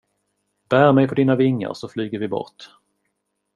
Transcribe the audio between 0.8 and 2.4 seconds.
mig på dina vingar så flyger vi